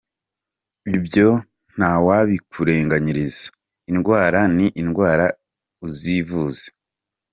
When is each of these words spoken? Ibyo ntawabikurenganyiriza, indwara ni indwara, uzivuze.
Ibyo 0.97 1.27
ntawabikurenganyiriza, 1.75 3.45
indwara 3.91 4.39
ni 4.55 4.67
indwara, 4.81 5.25
uzivuze. 5.85 6.65